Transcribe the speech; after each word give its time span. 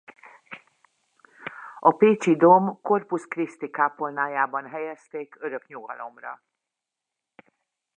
A 1.79 1.91
pécsi 1.91 2.35
dóm 2.35 2.81
Corpus 2.81 3.25
Christi 3.27 3.69
kápolnájában 3.69 4.67
helyezték 4.69 5.35
örök 5.39 5.67
nyugalomra. 5.67 6.41